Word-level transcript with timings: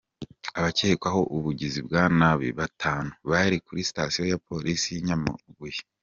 Abakekwaho 0.57 1.21
ubugizi 1.35 1.79
bwa 1.87 2.03
nabi 2.17 2.47
batanu, 2.59 3.11
bari 3.29 3.57
kuri 3.65 3.87
Station 3.91 4.25
ya 4.31 4.39
Polisi 4.47 4.87
y’i 4.91 5.05
Nyamabuye. 5.07 5.79